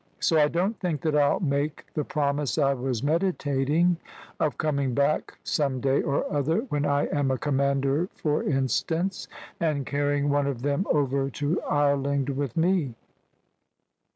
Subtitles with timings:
[0.19, 3.97] "So I don't think that I'll make the promise I was meditating,
[4.39, 9.27] of coming back some day or other, when I am a commander for instance,
[9.59, 12.95] and carrying one of them over to Ireland with me."